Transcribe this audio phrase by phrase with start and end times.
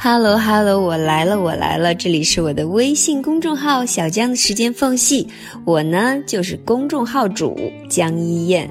[0.00, 5.26] Hello Hello，我来了我来了，这里是我的微信公众号小江的时间缝隙，
[5.64, 7.58] 我呢就是公众号主
[7.90, 8.70] 江一燕。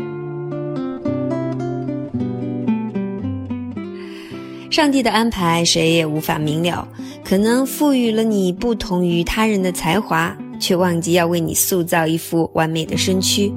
[4.72, 6.88] 上帝的安排谁也无法明了，
[7.26, 13.52] 可能赋予了你不同于他人的才华，却忘记要为你塑造一副完美的身躯。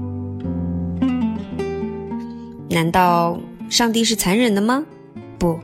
[2.68, 4.84] 难道上帝是残忍的吗？
[5.38, 5.56] 不。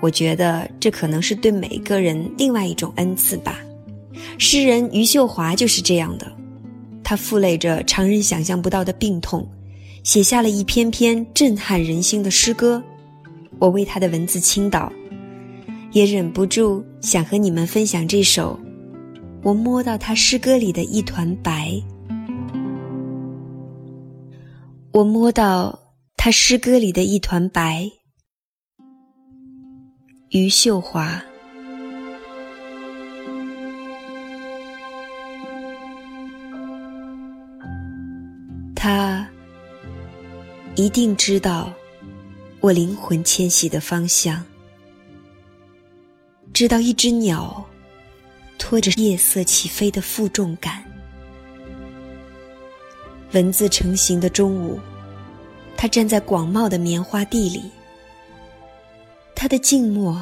[0.00, 3.58] 我觉得这可能是对每个人另外一种恩赐吧。
[4.38, 6.30] 诗人余秀华就是这样的，
[7.02, 9.48] 他负累着常人想象不到的病痛，
[10.04, 12.82] 写下了一篇篇震撼人心的诗歌。
[13.58, 14.92] 我为他的文字倾倒，
[15.90, 18.58] 也忍不住想和你们分享这首
[19.42, 21.70] 《我摸到他诗歌里的一团白》。
[24.92, 25.76] 我摸到
[26.16, 27.90] 他诗歌里的一团白。
[30.30, 31.22] 余秀华，
[38.76, 39.26] 他
[40.74, 41.72] 一定知道
[42.60, 44.44] 我灵魂迁徙的方向，
[46.52, 47.64] 知道一只鸟
[48.58, 50.84] 拖着夜色起飞的负重感。
[53.32, 54.78] 文字成型的中午，
[55.74, 57.62] 他站在广袤的棉花地里。
[59.40, 60.20] 他的静默，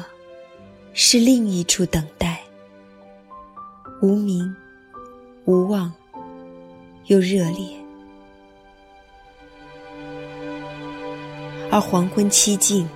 [0.93, 2.39] 是另一处等待，
[3.99, 4.55] 无名、
[5.45, 5.91] 无望，
[7.07, 7.65] 又热烈。
[11.71, 12.87] 而黄昏期近，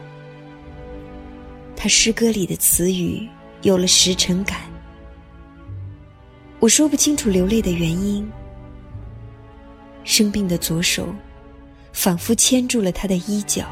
[1.76, 3.28] 他诗歌里的词语
[3.64, 4.60] 有了时辰感。
[6.60, 8.32] 我说不清楚流泪的原因。
[10.04, 11.08] 生病的左手，
[11.92, 13.66] 仿佛牵住了他的衣角。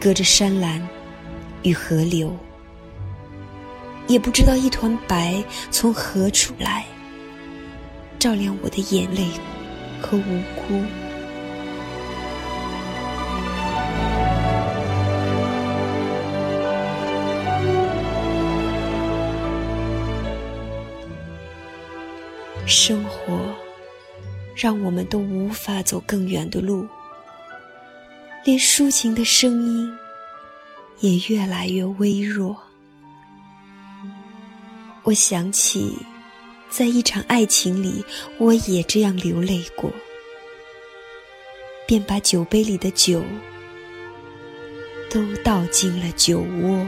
[0.00, 0.80] 隔着山岚
[1.62, 2.34] 与河流，
[4.08, 6.86] 也不知道一团白从何处来，
[8.18, 9.28] 照亮我的眼泪
[10.00, 10.82] 和无辜。
[22.64, 23.54] 生活
[24.56, 26.88] 让我们都无法走更远的路。
[28.42, 29.92] 连抒情的声音
[31.00, 32.56] 也越来越微弱。
[35.02, 35.96] 我想起，
[36.70, 38.04] 在一场爱情里，
[38.38, 39.90] 我也这样流泪过，
[41.86, 43.22] 便把酒杯里的酒
[45.10, 46.86] 都倒进了酒窝。